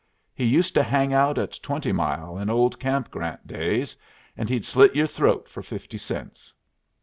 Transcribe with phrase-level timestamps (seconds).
[0.33, 3.95] He used to hang out at Twenty Mile in Old Camp Grant days,
[4.35, 6.51] and he'd slit your throat for fifty cents."